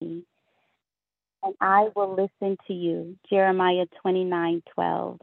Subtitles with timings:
[0.00, 0.24] and
[1.60, 3.16] I will listen to you.
[3.28, 5.20] Jeremiah 29 12.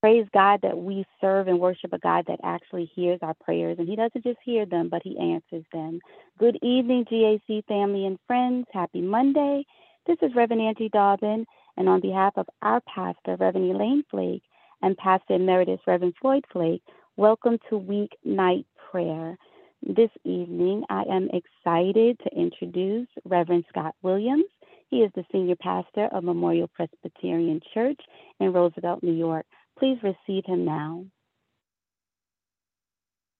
[0.00, 3.76] Praise God that we serve and worship a God that actually hears our prayers.
[3.78, 6.00] And He doesn't just hear them, but He answers them.
[6.38, 8.66] Good evening, GAC family and friends.
[8.72, 9.64] Happy Monday.
[10.06, 11.46] This is Reverend Angie Daubon.
[11.76, 14.42] And on behalf of our pastor, Reverend Elaine Flake,
[14.82, 16.82] and Pastor Emeritus Reverend Floyd Flake,
[17.16, 19.38] welcome to weeknight prayer.
[19.84, 24.44] This evening, I am excited to introduce Reverend Scott Williams.
[24.88, 28.00] He is the senior pastor of Memorial Presbyterian Church
[28.38, 29.44] in Roosevelt, New York.
[29.76, 31.04] Please receive him now.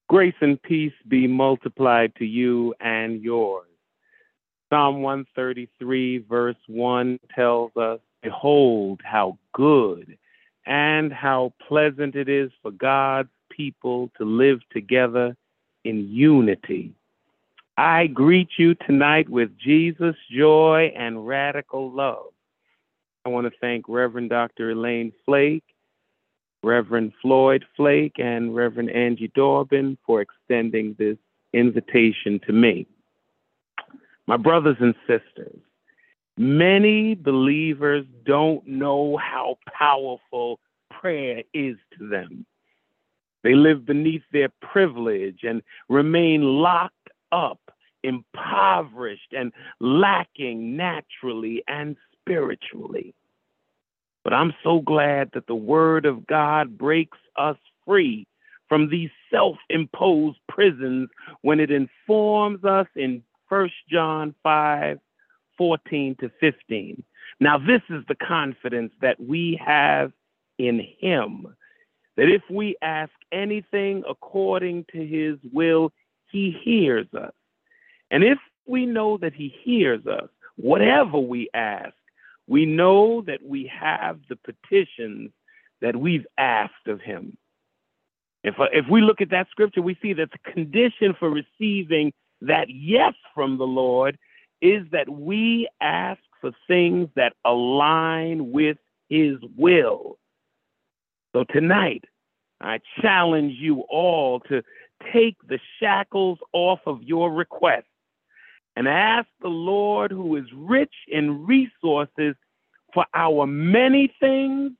[0.08, 3.68] Grace and peace be multiplied to you and yours.
[4.68, 10.18] Psalm 133, verse 1 tells us, Behold, how good
[10.66, 15.36] and how pleasant it is for God's people to live together
[15.84, 16.94] in unity.
[17.76, 22.26] I greet you tonight with Jesus' joy and radical love.
[23.24, 24.70] I want to thank Reverend Dr.
[24.70, 25.64] Elaine Flake,
[26.62, 31.16] Reverend Floyd Flake, and Reverend Angie Daubon for extending this
[31.52, 32.86] invitation to me.
[34.26, 35.58] My brothers and sisters,
[36.36, 42.46] many believers don't know how powerful prayer is to them.
[43.42, 47.60] They live beneath their privilege and remain locked up,
[48.02, 53.14] impoverished, and lacking naturally and spiritually.
[54.24, 58.26] But I'm so glad that the Word of God breaks us free
[58.68, 61.10] from these self imposed prisons
[61.42, 64.98] when it informs us in 1 John 5
[65.58, 67.02] 14 to 15.
[67.40, 70.12] Now, this is the confidence that we have
[70.58, 71.54] in Him
[72.22, 75.90] that if we ask anything according to his will,
[76.30, 77.32] he hears us.
[78.12, 81.92] And if we know that he hears us, whatever we ask,
[82.46, 85.32] we know that we have the petitions
[85.80, 87.36] that we've asked of him.
[88.44, 92.12] If, uh, if we look at that scripture, we see that the condition for receiving
[92.40, 94.16] that yes from the Lord
[94.60, 98.76] is that we ask for things that align with
[99.08, 100.18] his will.
[101.32, 102.04] So tonight,
[102.64, 104.62] I challenge you all to
[105.12, 107.86] take the shackles off of your request
[108.76, 112.34] and ask the Lord, who is rich in resources,
[112.94, 114.72] for our many things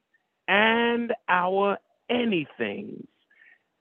[0.49, 1.79] and our
[2.11, 3.07] anythings.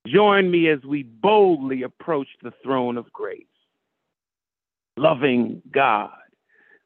[0.07, 3.45] Join me as we boldly approach the throne of grace.
[4.97, 6.11] Loving God,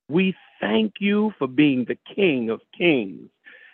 [0.09, 3.29] we thank you for being the King of kings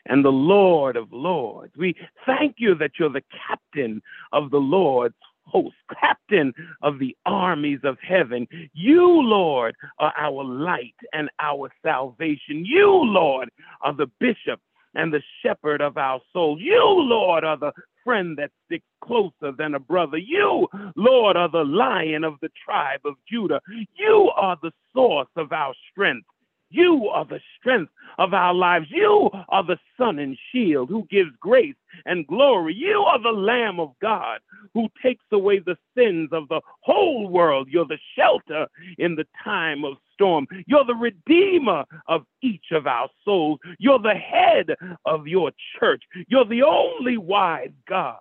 [0.05, 1.73] and the Lord of Lords.
[1.77, 1.95] We
[2.25, 4.01] thank you that you're the captain
[4.31, 8.47] of the Lord's host, captain of the armies of heaven.
[8.73, 12.65] You, Lord, are our light and our salvation.
[12.65, 13.49] You, Lord,
[13.81, 14.59] are the bishop
[14.93, 16.57] and the shepherd of our soul.
[16.59, 17.71] You, Lord, are the
[18.03, 20.17] friend that sticks closer than a brother.
[20.17, 23.61] You, Lord, are the lion of the tribe of Judah.
[23.95, 26.27] You are the source of our strength.
[26.71, 28.87] You are the strength of our lives.
[28.89, 32.73] You are the sun and shield who gives grace and glory.
[32.73, 34.39] You are the Lamb of God
[34.73, 37.67] who takes away the sins of the whole world.
[37.69, 38.67] You're the shelter
[38.97, 40.47] in the time of storm.
[40.65, 43.59] You're the redeemer of each of our souls.
[43.77, 46.03] You're the head of your church.
[46.27, 48.19] You're the only wise God.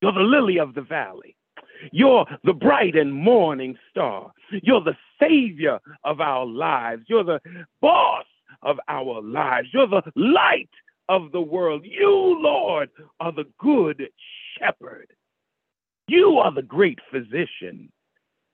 [0.00, 1.36] You're the lily of the valley.
[1.92, 4.32] You're the bright and morning star.
[4.62, 7.02] You're the savior of our lives.
[7.06, 7.40] You're the
[7.80, 8.26] boss
[8.62, 9.68] of our lives.
[9.72, 10.70] You're the light
[11.08, 11.84] of the world.
[11.84, 14.08] You, Lord, are the good
[14.58, 15.08] shepherd.
[16.08, 17.90] You are the great physician.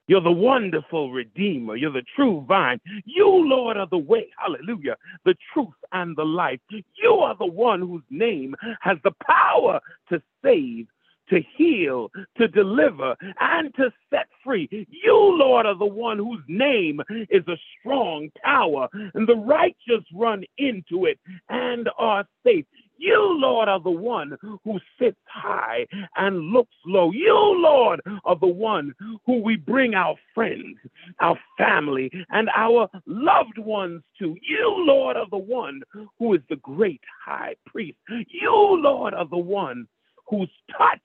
[0.08, 1.74] You're the wonderful redeemer.
[1.74, 2.80] You're the true vine.
[3.04, 6.60] You, Lord, are the way, hallelujah, the truth and the life.
[6.70, 10.86] You are the one whose name has the power to save
[11.28, 14.68] to heal, to deliver, and to set free.
[14.90, 17.00] You, Lord, are the one whose name
[17.30, 21.18] is a strong tower, and the righteous run into it
[21.48, 22.64] and are safe.
[22.98, 25.86] You, Lord, are the one who sits high
[26.16, 27.12] and looks low.
[27.12, 28.94] You, Lord, are the one
[29.26, 30.78] who we bring our friends,
[31.20, 34.34] our family, and our loved ones to.
[34.40, 35.82] You, Lord, are the one
[36.18, 37.98] who is the great high priest.
[38.28, 39.86] You, Lord, are the one
[40.28, 41.02] who's touched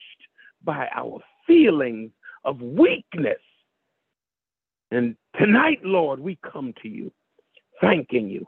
[0.63, 2.11] by our feelings
[2.43, 3.39] of weakness.
[4.91, 7.11] And tonight, Lord, we come to you,
[7.79, 8.45] thanking you,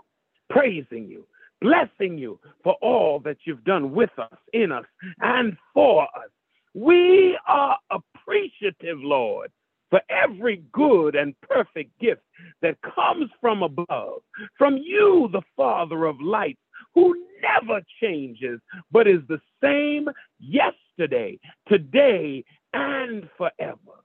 [0.49, 1.25] praising you,
[1.61, 4.85] blessing you for all that you've done with us, in us,
[5.21, 6.29] and for us.
[6.73, 9.51] We are appreciative, Lord,
[9.89, 12.23] for every good and perfect gift
[12.61, 14.21] that comes from above,
[14.57, 16.57] from you, the Father of light,
[16.95, 18.59] who never changes,
[18.91, 20.09] but is the same
[20.39, 22.43] yesterday, today,
[22.73, 24.03] and forever.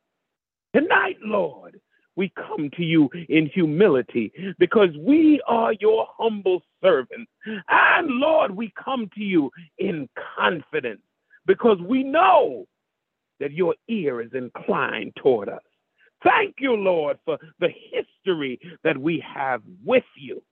[0.75, 1.81] Tonight, Lord,
[2.17, 7.31] we come to you in humility because we are your humble servants.
[7.69, 11.01] And Lord, we come to you in confidence
[11.47, 12.67] because we know
[13.39, 15.63] that your ear is inclined toward us.
[16.25, 20.43] Thank you, Lord, for the history that we have with you,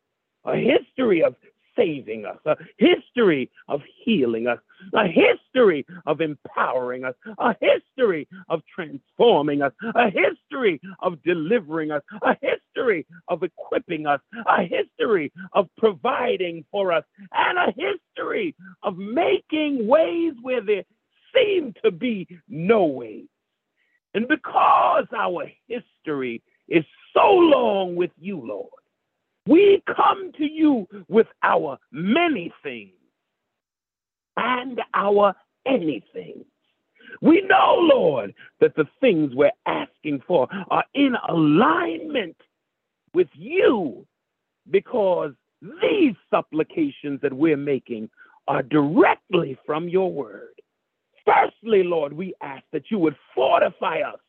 [0.44, 1.34] a history of
[1.76, 4.58] saving us, a history of healing us,
[4.94, 12.02] a history of empowering us, a history of transforming us, a history of delivering us,
[12.22, 18.96] a history of equipping us, a history of providing for us, and a history of
[18.96, 20.84] making ways where there
[21.34, 23.26] seem to be no ways.
[24.14, 28.70] And because our history is so long with you, Lord,
[29.46, 32.92] we come to you with our many things
[34.36, 35.34] and our
[35.66, 36.44] anything.
[37.22, 42.36] We know, Lord, that the things we're asking for are in alignment
[43.14, 44.06] with you
[44.70, 45.32] because
[45.80, 48.10] these supplications that we're making
[48.48, 50.60] are directly from your word.
[51.24, 54.20] Firstly, Lord, we ask that you would fortify us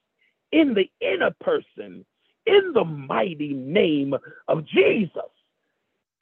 [0.51, 2.05] in the inner person
[2.47, 4.15] in the mighty name
[4.47, 5.11] of Jesus.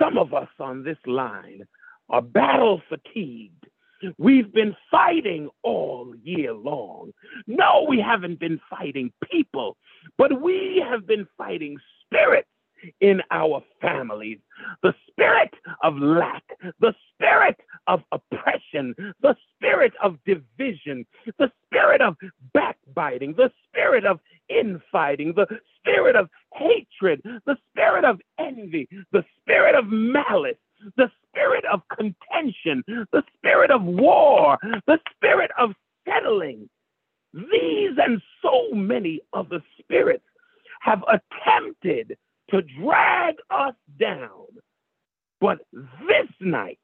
[0.01, 1.65] Some of us on this line
[2.09, 3.65] are battle fatigued.
[4.17, 7.11] We've been fighting all year long.
[7.47, 9.77] No, we haven't been fighting people,
[10.17, 12.49] but we have been fighting spirits
[12.99, 14.39] in our families.
[14.83, 16.43] The spirit of lack,
[16.79, 17.57] the spirit
[17.87, 21.05] of oppression, the spirit of division,
[21.39, 22.15] the spirit of
[22.53, 24.19] backbiting, the spirit of
[24.49, 25.47] infighting, the
[25.85, 30.57] spirit of hatred, the spirit of envy, the spirit of malice,
[30.97, 35.71] the spirit of contention, the spirit of war, the spirit of
[36.07, 36.69] settling.
[37.33, 40.23] These and so many other spirits
[40.81, 42.17] have attempted
[42.49, 44.45] to drag us down.
[45.41, 46.79] But this night,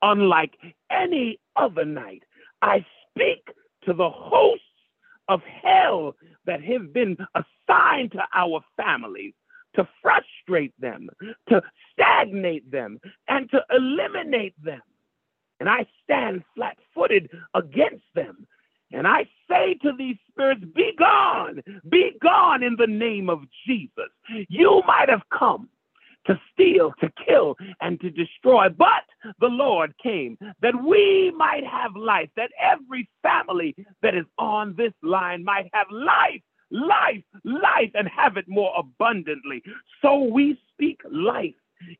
[0.00, 0.56] unlike
[0.90, 2.22] any other night,
[2.62, 3.46] I speak
[3.84, 4.64] to the hosts
[5.28, 6.14] of hell
[6.46, 7.16] that have been
[8.12, 9.34] to our families
[9.74, 11.08] to frustrate them,
[11.48, 12.98] to stagnate them,
[13.28, 14.82] and to eliminate them.
[15.60, 18.46] And I stand flat footed against them
[18.92, 24.10] and I say to these spirits, be gone, be gone in the name of Jesus.
[24.48, 25.68] You might have come
[26.26, 29.04] to steal, to kill, and to destroy, but
[29.40, 34.92] the Lord came that we might have life, that every family that is on this
[35.02, 36.42] line might have life,
[36.72, 39.62] life, life, and have it more abundantly.
[40.00, 41.54] So we speak life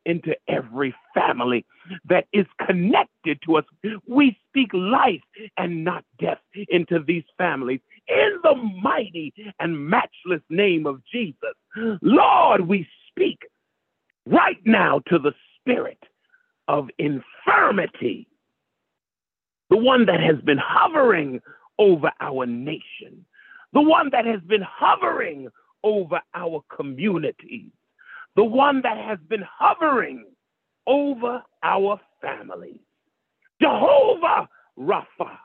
[0.05, 1.65] into every family
[2.09, 3.65] that is connected to us.
[4.07, 5.21] We speak life
[5.57, 6.39] and not death
[6.69, 11.37] into these families in the mighty and matchless name of Jesus.
[12.01, 13.39] Lord, we speak
[14.27, 15.99] right now to the spirit
[16.69, 18.29] of infirmity,
[19.71, 21.41] the one that has been hovering
[21.79, 23.25] over our nation,
[23.73, 25.49] the one that has been hovering
[25.85, 27.71] over our communities
[28.37, 30.25] the one that has been hovering
[30.87, 32.81] over our families.
[33.61, 34.49] Jehovah
[34.79, 35.37] Rapha,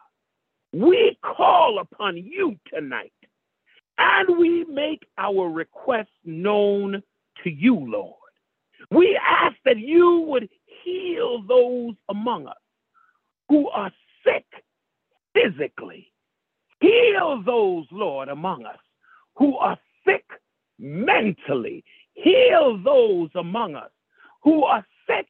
[0.73, 3.11] we call upon you tonight
[3.97, 7.03] and we make our request known
[7.43, 8.13] to you, Lord.
[8.91, 10.49] We ask that you would
[10.83, 12.55] heal those among us
[13.49, 13.91] who are
[14.23, 14.45] sick
[15.33, 16.11] physically.
[16.79, 18.77] Heal those, Lord, among us
[19.35, 20.25] who are sick
[20.79, 21.83] mentally.
[22.13, 23.91] Heal those among us
[24.43, 25.27] who are sick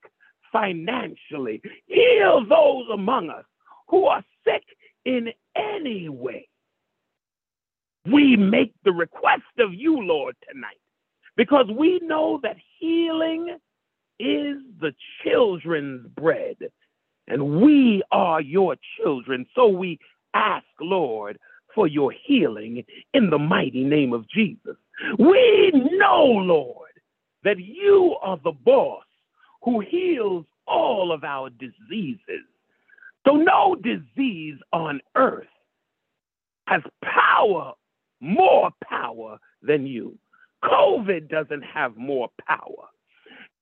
[0.52, 1.62] financially.
[1.86, 3.46] Heal those among us
[3.88, 4.64] who are sick
[5.06, 6.48] in any way.
[8.06, 10.80] We make the request of you, Lord, tonight
[11.36, 13.58] because we know that healing
[14.20, 16.56] is the children's bread
[17.28, 19.46] and we are your children.
[19.56, 20.00] So we
[20.38, 21.38] ask, Lord,
[21.74, 24.76] for your healing in the mighty name of Jesus.
[25.18, 26.92] We know, Lord,
[27.44, 29.04] that you are the boss
[29.64, 32.46] who heals all of our diseases.
[33.26, 35.48] So no disease on earth
[36.68, 37.74] has power,
[38.20, 40.18] more power than you.
[40.64, 42.88] COVID doesn't have more power.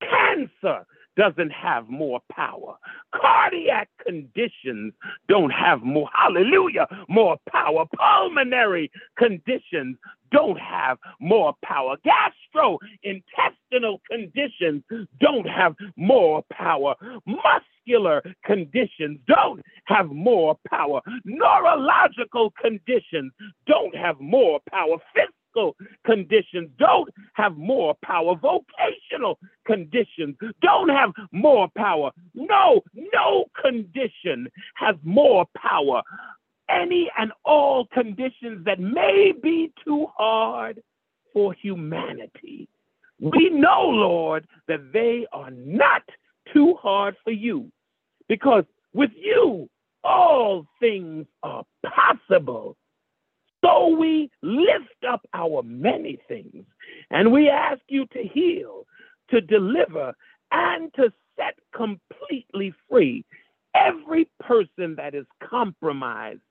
[0.02, 0.86] Cancer
[1.18, 2.76] doesn't have more power.
[3.14, 4.94] Cardiac conditions
[5.28, 7.86] don't have more, hallelujah, more power.
[7.98, 9.98] Pulmonary conditions
[10.32, 11.96] don't have more power.
[12.06, 14.84] Gastrointestinal conditions
[15.20, 16.96] don't have more power.
[17.26, 21.02] Muscular conditions don't have more power.
[21.24, 23.32] Neurological conditions
[23.68, 24.98] don't have more power.
[25.56, 28.36] Physical conditions don't have more power.
[28.36, 32.12] Vocational conditions don't have more power.
[32.34, 32.82] No,
[33.14, 36.02] no condition has more power
[36.68, 40.82] any and all conditions that may be too hard
[41.32, 42.68] for humanity.
[43.20, 46.02] We know, Lord, that they are not
[46.52, 47.72] too hard for you
[48.28, 49.70] because with you,
[50.04, 52.76] all things are possible.
[53.66, 56.66] So we lift up our many things
[57.10, 58.86] and we ask you to heal,
[59.32, 60.14] to deliver,
[60.52, 63.26] and to set completely free
[63.74, 66.42] every person that is compromised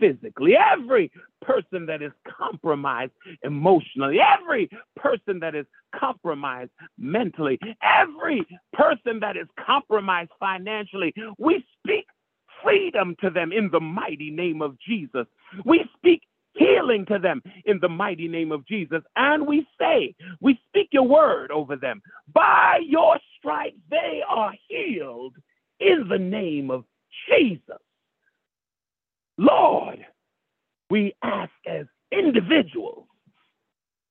[0.00, 1.12] physically, every
[1.42, 3.12] person that is compromised
[3.44, 12.06] emotionally, every person that is compromised mentally, every person that is compromised financially, we speak
[12.64, 15.26] freedom to them in the mighty name of Jesus.
[15.64, 16.22] We speak
[16.54, 19.02] healing to them in the mighty name of Jesus.
[19.16, 22.00] And we say, we speak your word over them.
[22.32, 25.34] By your stripes, they are healed
[25.80, 26.84] in the name of
[27.28, 27.78] Jesus.
[29.36, 30.06] Lord,
[30.90, 33.06] we ask as individuals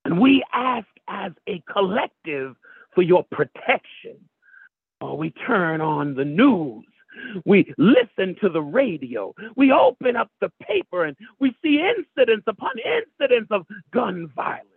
[0.06, 2.56] and we ask as a collective
[2.94, 4.18] for your protection.
[5.02, 6.86] We turn on the news,
[7.46, 12.72] we listen to the radio, we open up the paper, and we see incidents upon
[12.80, 14.68] incidents of gun violence.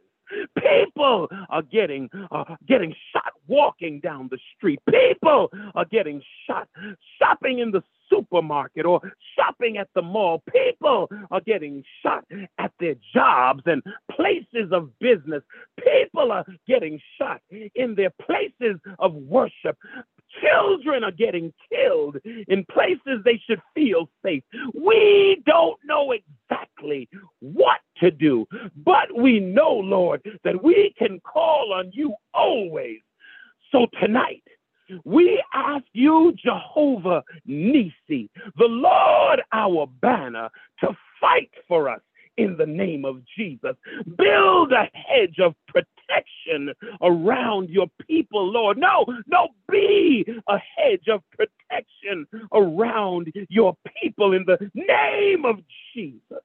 [0.59, 4.81] People are getting uh, getting shot walking down the street.
[4.90, 6.69] People are getting shot
[7.19, 9.00] shopping in the supermarket or
[9.37, 10.43] shopping at the mall.
[10.52, 12.25] People are getting shot
[12.59, 15.43] at their jobs and places of business.
[15.78, 17.40] People are getting shot
[17.75, 19.76] in their places of worship.
[20.40, 22.16] Children are getting killed
[22.49, 24.43] in places they should feel safe.
[24.75, 27.09] We don't know exactly
[27.40, 33.00] what to do, but we know, Lord, that we can call on you always.
[33.73, 34.43] So tonight,
[35.05, 40.49] we ask you, Jehovah Nisi, the Lord our banner,
[40.81, 42.00] to fight for us
[42.37, 43.75] in the name of Jesus.
[44.16, 45.96] Build a hedge of protection
[47.03, 48.79] around your people, Lord.
[48.79, 55.57] No, no, be a hedge of protection around your people in the name of
[55.95, 56.43] Jesus.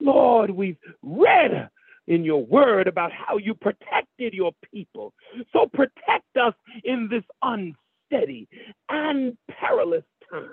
[0.00, 1.68] Lord, we've read
[2.06, 5.12] in your word about how you protected your people.
[5.52, 8.48] So protect us in this unsteady
[8.88, 10.46] and perilous time.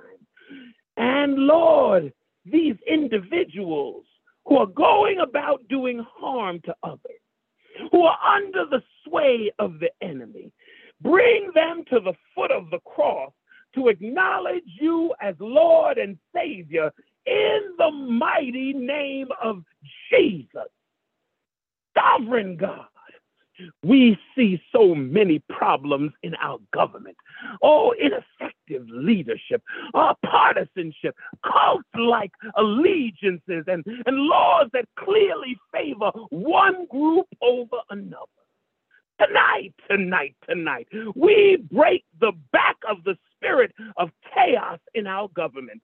[0.98, 2.13] And Lord,
[2.45, 4.05] these individuals
[4.45, 7.22] who are going about doing harm to others,
[7.91, 10.51] who are under the sway of the enemy,
[11.01, 13.31] bring them to the foot of the cross
[13.75, 16.91] to acknowledge you as Lord and Savior
[17.25, 19.63] in the mighty name of
[20.11, 20.69] Jesus
[21.95, 22.85] sovereign God.
[23.83, 27.17] We see so many problems in our government.
[27.62, 29.62] Oh, ineffective leadership,
[29.93, 38.25] oh, partisanship, cult like allegiances, and, and laws that clearly favor one group over another.
[39.19, 45.81] Tonight, tonight, tonight, we break the back of the spirit of chaos in our government.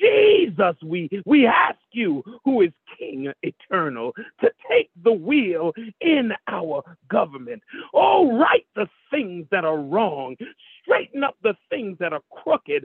[0.00, 6.82] Jesus, we, we ask you, who is King eternal, to take the wheel in our
[7.08, 7.62] government.
[7.94, 10.36] Oh, right the things that are wrong,
[10.82, 12.84] straighten up the things that are crooked,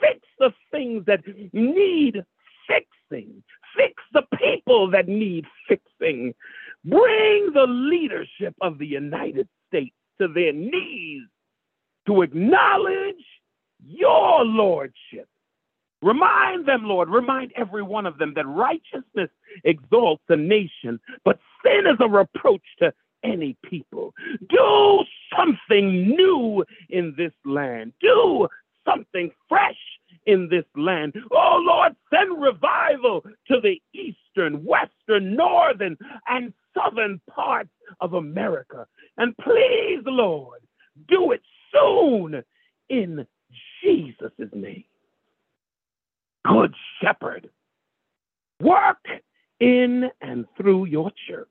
[0.00, 1.20] fix the things that
[1.52, 2.24] need
[2.66, 3.42] fixing,
[3.76, 6.34] fix the people that need fixing.
[6.84, 11.22] Bring the leadership of the United States to their knees
[12.06, 13.24] to acknowledge
[13.96, 15.28] your lordship.
[16.02, 19.30] Remind them, Lord, remind every one of them that righteousness
[19.64, 24.12] exalts a nation, but sin is a reproach to any people.
[24.50, 27.94] Do something new in this land.
[28.00, 28.48] Do
[28.86, 29.78] something fresh
[30.26, 31.14] in this land.
[31.32, 35.96] Oh Lord, send revival to the eastern, western, northern,
[36.28, 37.70] and southern parts
[38.00, 38.86] of America.
[39.16, 40.60] And please, Lord,
[41.08, 42.42] do it soon
[42.88, 43.26] in
[43.84, 44.84] Jesus' name.
[46.44, 47.48] Good shepherd,
[48.60, 49.04] work
[49.60, 51.48] in and through your church.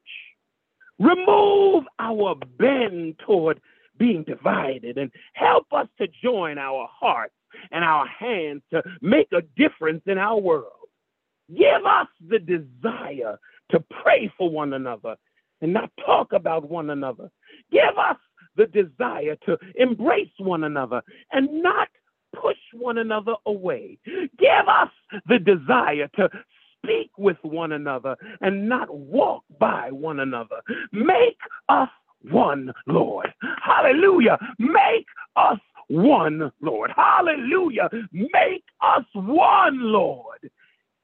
[1.00, 3.60] Remove our bend toward
[3.98, 7.34] being divided and help us to join our hearts
[7.72, 10.90] and our hands to make a difference in our world.
[11.56, 13.40] Give us the desire
[13.72, 15.16] to pray for one another
[15.62, 17.30] and not talk about one another.
[17.72, 18.18] Give us
[18.56, 21.90] the desire to embrace one another and not
[22.40, 23.98] push one another away.
[24.06, 24.90] Give us
[25.28, 26.30] the desire to
[26.84, 30.58] speak with one another and not walk by one another.
[30.92, 31.38] Make
[31.70, 31.90] us
[32.30, 33.34] one, Lord.
[33.62, 34.38] Hallelujah.
[34.60, 36.92] Make us one, Lord.
[36.96, 37.90] Hallelujah.
[38.12, 40.50] Make us one, Lord.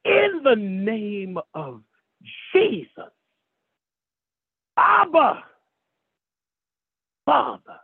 [0.06, 1.82] In the name of
[2.54, 3.12] Jesus.
[4.78, 5.44] Abba,
[7.26, 7.80] Father,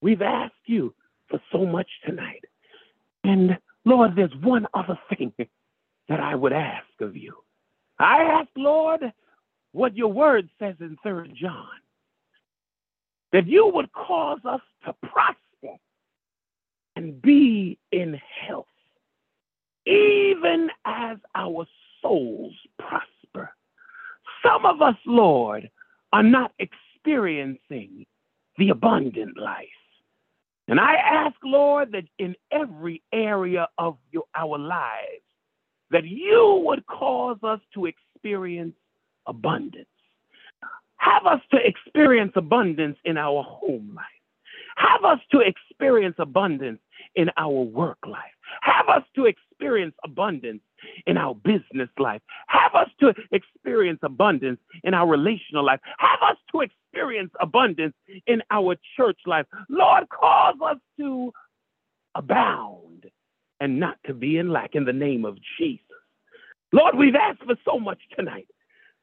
[0.00, 0.94] we've asked you
[1.28, 2.44] for so much tonight.
[3.24, 5.32] And Lord, there's one other thing
[6.08, 7.34] that I would ask of you.
[7.98, 9.00] I ask, Lord,
[9.72, 11.68] what your word says in Third John,
[13.32, 15.76] that you would cause us to prosper
[16.94, 18.66] and be in health,
[19.86, 21.66] even as our
[22.00, 23.50] souls prosper.
[24.42, 25.68] Some of us, Lord,
[26.12, 28.06] are not experiencing
[28.58, 29.66] the abundant life.
[30.68, 35.22] And I ask, Lord, that in every area of your, our lives,
[35.90, 38.74] that you would cause us to experience
[39.26, 39.86] abundance.
[40.96, 44.04] Have us to experience abundance in our home life.
[44.76, 46.80] Have us to experience abundance
[47.14, 48.35] in our work life.
[48.62, 50.62] Have us to experience abundance
[51.06, 52.22] in our business life.
[52.48, 55.80] Have us to experience abundance in our relational life.
[55.98, 57.94] Have us to experience abundance
[58.26, 59.46] in our church life.
[59.68, 61.32] Lord, cause us to
[62.14, 63.06] abound
[63.60, 65.80] and not to be in lack in the name of Jesus.
[66.72, 68.48] Lord, we've asked for so much tonight.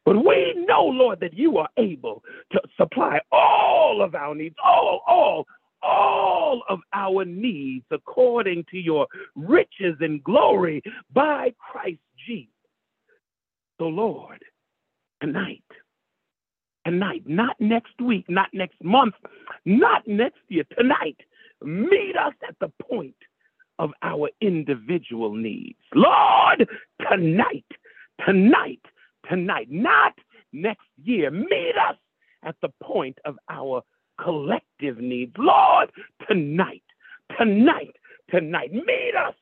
[0.05, 5.01] But we know, Lord, that you are able to supply all of our needs, all,
[5.07, 5.45] all,
[5.83, 10.81] all of our needs according to your riches and glory
[11.13, 12.49] by Christ Jesus.
[13.79, 14.43] So, Lord,
[15.21, 15.63] tonight,
[16.85, 19.15] tonight, not next week, not next month,
[19.65, 21.17] not next year, tonight,
[21.61, 23.15] meet us at the point
[23.79, 25.79] of our individual needs.
[25.95, 26.69] Lord,
[27.09, 27.65] tonight,
[28.25, 28.81] tonight,
[29.29, 30.13] tonight, not
[30.51, 31.31] next year.
[31.31, 31.97] Meet us
[32.43, 33.81] at the point of our
[34.21, 35.33] collective needs.
[35.37, 35.91] Lord,
[36.27, 36.83] tonight,
[37.37, 37.95] tonight,
[38.29, 39.35] tonight, meet us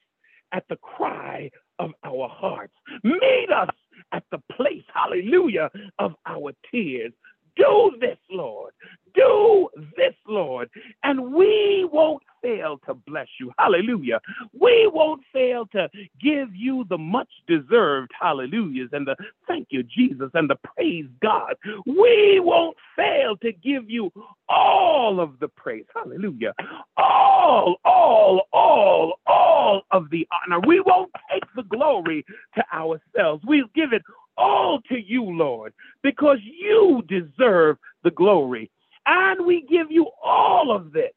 [0.51, 2.73] at the cry of our hearts.
[3.03, 3.69] Meet us
[4.11, 7.13] at the place, hallelujah, of our tears.
[7.55, 8.73] Do this, Lord.
[9.13, 10.69] Do this, Lord.
[11.03, 13.51] And we won't fail to bless you.
[13.57, 14.19] Hallelujah.
[14.59, 15.89] We won't fail to
[16.21, 19.15] give you the much deserved hallelujahs and the
[19.47, 21.55] thank you, Jesus, and the praise God.
[21.85, 24.11] We won't fail to give you
[24.49, 25.85] all of the praise.
[25.93, 26.53] Hallelujah.
[26.97, 30.59] All, all, all, all of the honor.
[30.65, 33.43] We won't take the glory to ourselves.
[33.45, 34.03] We'll give it
[34.41, 38.71] all to you, Lord, because you deserve the glory.
[39.05, 41.11] And we give you all of this.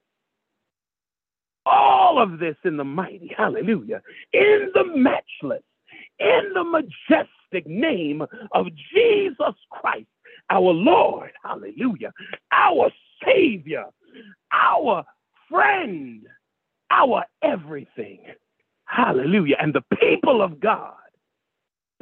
[1.66, 4.02] All of this in the mighty, hallelujah,
[4.34, 5.62] in the matchless,
[6.18, 10.06] in the majestic name of Jesus Christ,
[10.50, 12.12] our Lord, hallelujah,
[12.52, 12.90] our
[13.24, 13.86] Savior,
[14.52, 15.04] our
[15.50, 16.26] friend,
[16.90, 18.20] our everything,
[18.84, 19.56] hallelujah.
[19.58, 21.03] And the people of God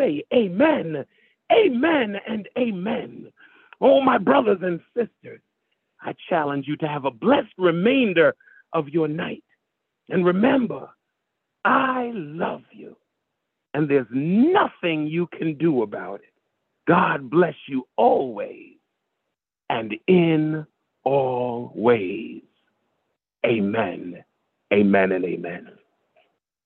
[0.02, 1.04] say, Amen,
[1.52, 3.32] Amen, and Amen.
[3.80, 5.40] Oh, my brothers and sisters,
[6.00, 8.34] I challenge you to have a blessed remainder
[8.72, 9.44] of your night.
[10.08, 10.88] And remember,
[11.64, 12.96] I love you,
[13.74, 16.32] and there's nothing you can do about it.
[16.88, 18.74] God bless you always
[19.70, 20.66] and in
[21.04, 22.42] all ways.
[23.46, 24.24] Amen.
[24.72, 25.68] Amen and amen.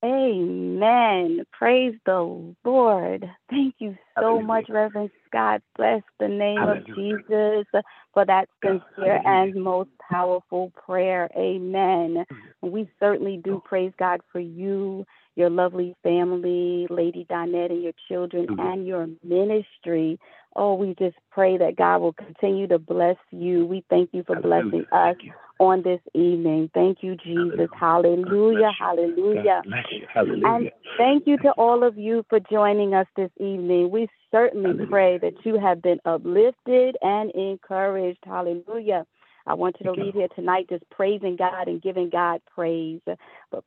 [0.04, 1.44] Amen.
[1.52, 3.30] Praise the Lord.
[3.50, 4.44] Thank you so Hallelujah.
[4.44, 5.62] much, Reverend Scott.
[5.76, 7.66] Bless the name of Jesus
[8.12, 9.22] for that sincere hallelujah.
[9.24, 11.30] and most powerful prayer.
[11.36, 12.24] Amen.
[12.60, 13.60] We certainly do oh.
[13.60, 18.72] praise God for you, your lovely family, Lady Donette, and your children, Hallelujah.
[18.72, 20.18] and your ministry.
[20.54, 23.66] Oh, we just pray that God will continue to bless you.
[23.66, 25.16] We thank you for blessing us.
[25.58, 26.70] On this evening.
[26.74, 27.68] Thank you, Jesus.
[27.78, 28.70] Hallelujah.
[28.78, 29.62] Hallelujah.
[29.64, 30.06] You.
[30.12, 30.42] Hallelujah.
[30.44, 33.90] And thank you to all of you for joining us this evening.
[33.90, 34.88] We certainly Hallelujah.
[34.88, 38.20] pray that you have been uplifted and encouraged.
[38.24, 39.06] Hallelujah.
[39.46, 43.00] I want you to leave here tonight just praising God and giving God praise.
[43.06, 43.18] But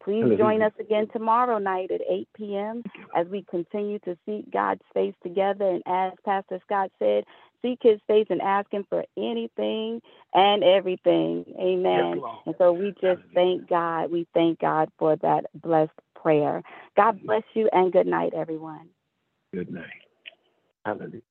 [0.04, 0.38] please Hallelujah.
[0.38, 2.84] join us again tomorrow night at 8 p.m.
[3.15, 5.69] as we continue to seek God's face together.
[5.69, 7.23] And as Pastor Scott said,
[7.61, 10.01] seek his face and ask him for anything
[10.33, 11.45] and everything.
[11.59, 12.21] Amen.
[12.45, 14.11] And so we just thank God.
[14.11, 15.91] We thank God for that blessed
[16.21, 16.61] prayer.
[16.95, 18.89] God bless you and good night, everyone.
[19.53, 19.85] Good night.
[20.85, 21.21] Hallelujah.